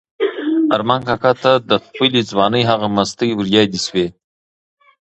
ارمان 0.75 1.01
کاکا 1.07 1.31
ته 1.43 1.51
د 1.69 1.71
خپلې 1.83 2.19
ځوانۍ 2.31 2.63
هغه 2.69 2.87
مستۍ 2.95 3.29
وریادې 3.35 3.79
شوې. 3.85 4.07